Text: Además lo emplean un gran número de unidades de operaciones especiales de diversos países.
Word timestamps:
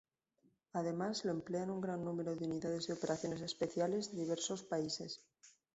Además 0.73 1.25
lo 1.25 1.29
emplean 1.31 1.69
un 1.69 1.79
gran 1.79 2.03
número 2.03 2.35
de 2.35 2.43
unidades 2.47 2.87
de 2.87 2.93
operaciones 2.93 3.41
especiales 3.41 4.09
de 4.09 4.17
diversos 4.21 4.63
países. 4.63 5.21